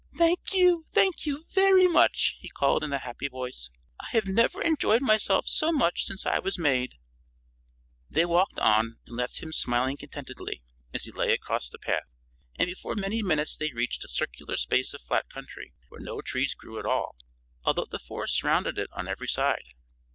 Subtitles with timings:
[0.17, 0.83] "Thank you!
[0.87, 3.69] Thank you very much!" he called, in a happy voice.
[3.99, 6.95] "I have never enjoyed myself so much since I was made."
[8.09, 12.09] They walked on and left him smiling contentedly as he lay across the path,
[12.55, 16.55] and before many minutes they reached a circular space of flat country where no trees
[16.55, 17.15] grew at all,
[17.63, 19.65] although the forest surrounded it on every side.